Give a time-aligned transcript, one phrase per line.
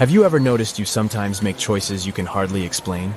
[0.00, 3.12] Have you ever noticed you sometimes make choices you can hardly explain?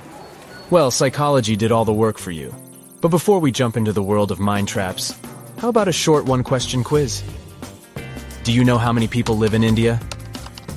[0.70, 2.54] Well, psychology did all the work for you.
[3.00, 5.18] But before we jump into the world of mind traps,
[5.60, 7.24] how about a short one question quiz?
[8.44, 9.98] Do you know how many people live in India?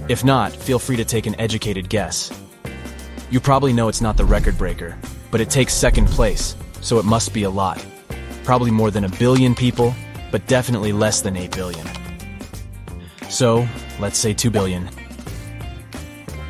[0.08, 2.30] If not, feel free to take an educated guess.
[3.32, 4.96] You probably know it's not the record breaker,
[5.32, 7.84] but it takes second place, so it must be a lot.
[8.44, 9.92] Probably more than a billion people,
[10.30, 11.84] but definitely less than 8 billion.
[13.28, 13.66] So,
[13.98, 14.88] let's say 2 billion.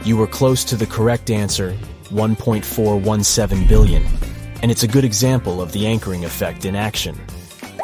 [0.07, 1.77] You were close to the correct answer,
[2.11, 4.07] 1.417 billion,
[4.63, 7.21] and it's a good example of the anchoring effect in action.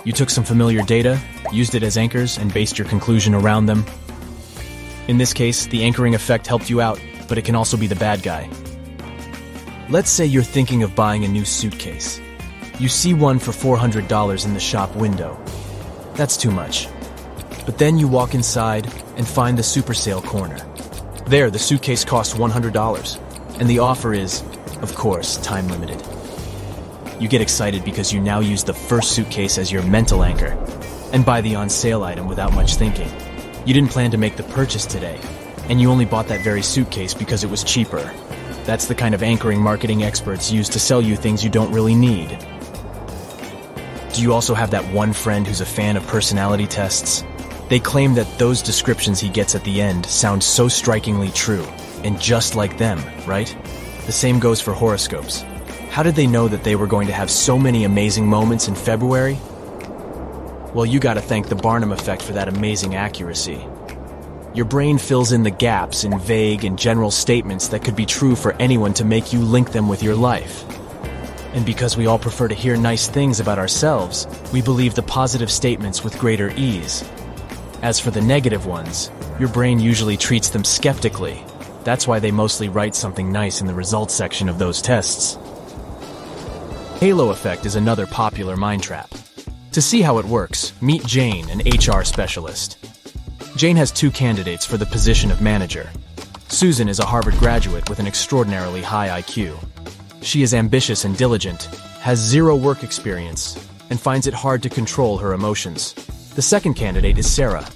[0.04, 3.84] You took some familiar data, used it as anchors, and based your conclusion around them.
[5.08, 7.96] In this case, the anchoring effect helped you out, but it can also be the
[7.96, 8.48] bad guy.
[9.90, 12.20] Let's say you're thinking of buying a new suitcase.
[12.78, 15.44] You see one for $400 in the shop window.
[16.14, 16.86] That's too much.
[17.66, 20.71] But then you walk inside and find the super sale corner.
[21.32, 24.42] There, the suitcase costs $100, and the offer is,
[24.82, 25.98] of course, time limited.
[27.18, 30.48] You get excited because you now use the first suitcase as your mental anchor
[31.10, 33.10] and buy the on sale item without much thinking.
[33.64, 35.18] You didn't plan to make the purchase today,
[35.70, 38.12] and you only bought that very suitcase because it was cheaper.
[38.64, 41.94] That's the kind of anchoring marketing experts use to sell you things you don't really
[41.94, 42.28] need.
[44.12, 47.24] Do you also have that one friend who's a fan of personality tests?
[47.72, 51.64] They claim that those descriptions he gets at the end sound so strikingly true,
[52.04, 53.56] and just like them, right?
[54.04, 55.40] The same goes for horoscopes.
[55.88, 58.74] How did they know that they were going to have so many amazing moments in
[58.74, 59.38] February?
[60.74, 63.66] Well, you gotta thank the Barnum effect for that amazing accuracy.
[64.52, 68.36] Your brain fills in the gaps in vague and general statements that could be true
[68.36, 70.62] for anyone to make you link them with your life.
[71.54, 75.50] And because we all prefer to hear nice things about ourselves, we believe the positive
[75.50, 77.02] statements with greater ease.
[77.82, 79.10] As for the negative ones,
[79.40, 81.44] your brain usually treats them skeptically.
[81.82, 85.36] That's why they mostly write something nice in the results section of those tests.
[87.00, 89.12] Halo effect is another popular mind trap.
[89.72, 92.78] To see how it works, meet Jane, an HR specialist.
[93.56, 95.90] Jane has two candidates for the position of manager.
[96.46, 99.58] Susan is a Harvard graduate with an extraordinarily high IQ.
[100.22, 101.64] She is ambitious and diligent,
[101.98, 103.56] has zero work experience,
[103.90, 105.96] and finds it hard to control her emotions.
[106.34, 107.66] The second candidate is Sarah.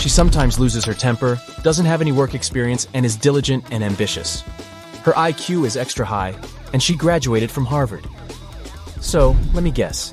[0.00, 4.42] She sometimes loses her temper, doesn't have any work experience, and is diligent and ambitious.
[5.02, 6.34] Her IQ is extra high,
[6.74, 8.06] and she graduated from Harvard.
[9.00, 10.10] So, let me guess.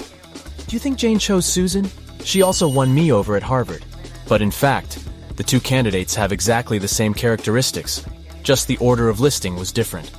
[0.67, 1.89] Do you think Jane chose Susan?
[2.23, 3.83] She also won me over at Harvard.
[4.29, 4.99] But in fact,
[5.35, 8.05] the two candidates have exactly the same characteristics,
[8.43, 10.09] just the order of listing was different.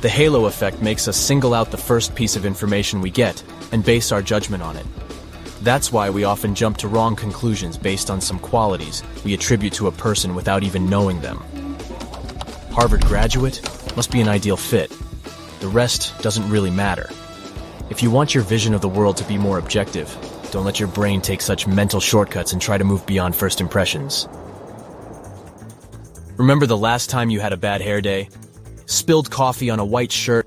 [0.00, 3.84] The halo effect makes us single out the first piece of information we get and
[3.84, 4.86] base our judgment on it.
[5.62, 9.88] That's why we often jump to wrong conclusions based on some qualities we attribute to
[9.88, 11.38] a person without even knowing them.
[12.70, 13.60] Harvard graduate
[13.96, 14.92] must be an ideal fit.
[15.60, 17.10] The rest doesn't really matter.
[17.90, 20.16] If you want your vision of the world to be more objective,
[20.52, 24.28] don't let your brain take such mental shortcuts and try to move beyond first impressions.
[26.36, 28.28] Remember the last time you had a bad hair day?
[28.86, 30.46] Spilled coffee on a white shirt,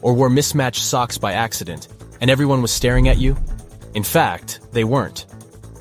[0.00, 1.88] or wore mismatched socks by accident,
[2.20, 3.36] and everyone was staring at you?
[3.94, 5.26] In fact, they weren't.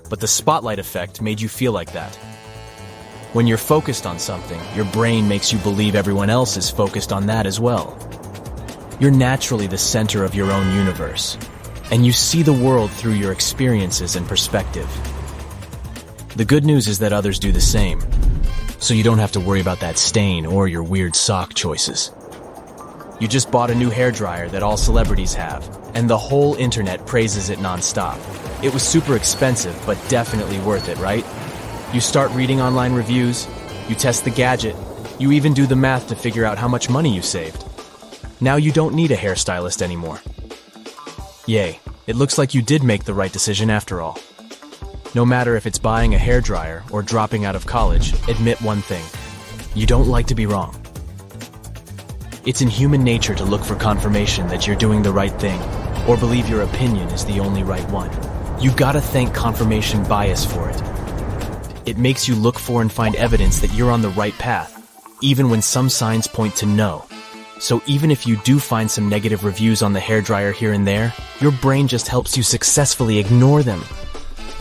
[0.09, 2.16] But the spotlight effect made you feel like that.
[3.34, 7.25] When you're focused on something, your brain makes you believe everyone else is focused on
[7.28, 7.97] that as well.
[9.00, 11.38] You're naturally the center of your own universe,
[11.91, 14.89] and you see the world through your experiences and perspective.
[16.35, 18.01] The good news is that others do the same,
[18.79, 22.12] so you don't have to worry about that stain or your weird sock choices.
[23.19, 25.63] You just bought a new hairdryer that all celebrities have,
[25.97, 28.19] and the whole internet praises it nonstop.
[28.63, 31.25] It was super expensive, but definitely worth it, right?
[31.91, 33.47] You start reading online reviews,
[33.89, 34.75] you test the gadget,
[35.17, 37.65] you even do the math to figure out how much money you saved.
[38.39, 40.21] Now you don't need a hairstylist anymore.
[41.47, 44.19] Yay, it looks like you did make the right decision after all.
[45.15, 49.03] No matter if it's buying a hairdryer or dropping out of college, admit one thing.
[49.73, 50.79] You don't like to be wrong.
[52.45, 55.59] It's in human nature to look for confirmation that you're doing the right thing,
[56.07, 58.12] or believe your opinion is the only right one.
[58.59, 60.81] You've gotta thank confirmation bias for it.
[61.86, 64.74] It makes you look for and find evidence that you're on the right path,
[65.21, 67.06] even when some signs point to no.
[67.59, 71.13] So even if you do find some negative reviews on the hairdryer here and there,
[71.39, 73.83] your brain just helps you successfully ignore them.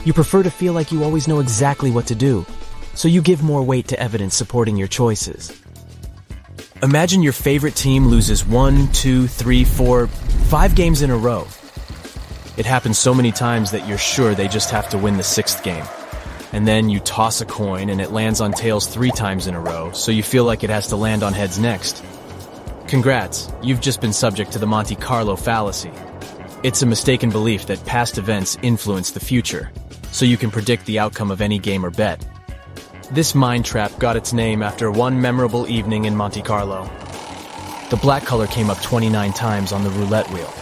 [0.04, 2.46] You prefer to feel like you always know exactly what to do,
[2.94, 5.52] so you give more weight to evidence supporting your choices.
[6.82, 11.46] Imagine your favorite team loses one, two, three, four, five games in a row.
[12.58, 15.62] It happens so many times that you're sure they just have to win the sixth
[15.62, 15.84] game.
[16.52, 19.60] And then you toss a coin and it lands on tails three times in a
[19.60, 22.04] row, so you feel like it has to land on heads next.
[22.88, 25.92] Congrats, you've just been subject to the Monte Carlo fallacy.
[26.62, 29.72] It's a mistaken belief that past events influence the future,
[30.12, 32.22] so you can predict the outcome of any game or bet.
[33.10, 36.90] This mind trap got its name after one memorable evening in Monte Carlo.
[37.88, 40.52] The black color came up 29 times on the roulette wheel.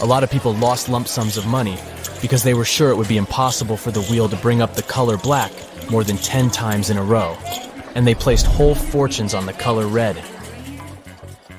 [0.00, 1.76] A lot of people lost lump sums of money
[2.22, 4.82] because they were sure it would be impossible for the wheel to bring up the
[4.82, 5.50] color black
[5.90, 7.36] more than 10 times in a row,
[7.96, 10.22] and they placed whole fortunes on the color red.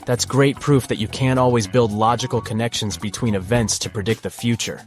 [0.05, 4.29] That's great proof that you can't always build logical connections between events to predict the
[4.29, 4.81] future.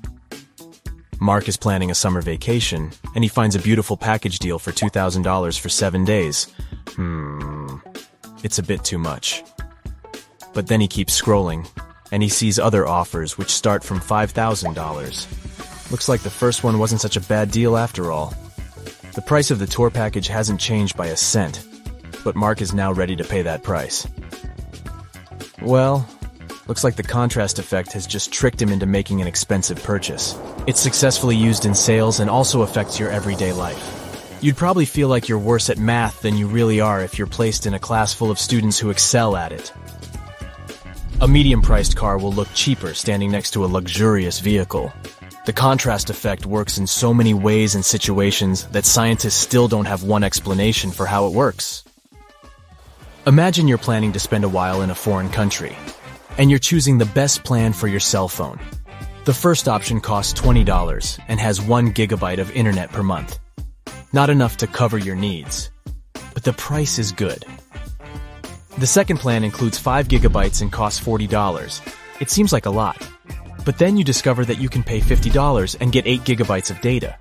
[1.22, 5.60] Mark is planning a summer vacation, and he finds a beautiful package deal for $2,000
[5.60, 6.48] for seven days.
[6.96, 7.76] Hmm,
[8.42, 9.44] it's a bit too much.
[10.52, 11.68] But then he keeps scrolling,
[12.10, 15.92] and he sees other offers which start from $5,000.
[15.92, 18.34] Looks like the first one wasn't such a bad deal after all.
[19.14, 21.64] The price of the tour package hasn't changed by a cent,
[22.24, 24.08] but Mark is now ready to pay that price.
[25.60, 26.04] Well,
[26.68, 30.38] Looks like the contrast effect has just tricked him into making an expensive purchase.
[30.68, 34.38] It's successfully used in sales and also affects your everyday life.
[34.40, 37.66] You'd probably feel like you're worse at math than you really are if you're placed
[37.66, 39.72] in a class full of students who excel at it.
[41.20, 44.92] A medium-priced car will look cheaper standing next to a luxurious vehicle.
[45.46, 50.04] The contrast effect works in so many ways and situations that scientists still don't have
[50.04, 51.82] one explanation for how it works.
[53.26, 55.76] Imagine you're planning to spend a while in a foreign country
[56.38, 58.58] and you're choosing the best plan for your cell phone.
[59.24, 63.38] The first option costs $20 and has 1 gigabyte of internet per month.
[64.12, 65.70] Not enough to cover your needs,
[66.34, 67.44] but the price is good.
[68.78, 71.80] The second plan includes 5 gigabytes and costs $40.
[72.20, 72.96] It seems like a lot.
[73.64, 77.16] But then you discover that you can pay $50 and get 8 gigabytes of data.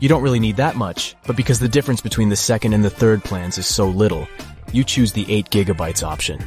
[0.00, 2.90] You don't really need that much, but because the difference between the second and the
[2.90, 4.26] third plans is so little,
[4.72, 6.44] you choose the 8 gigabytes option.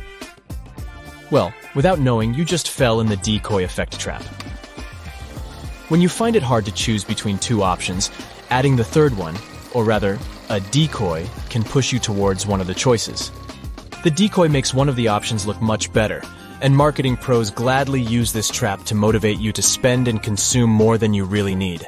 [1.32, 4.24] Well, without knowing, you just fell in the decoy effect trap.
[5.90, 8.12] When you find it hard to choose between two options,
[8.50, 9.36] adding the third one,
[9.74, 10.20] or rather,
[10.50, 13.32] a decoy, can push you towards one of the choices.
[14.04, 16.24] The decoy makes one of the options look much better,
[16.62, 20.98] and marketing pros gladly use this trap to motivate you to spend and consume more
[20.98, 21.88] than you really need.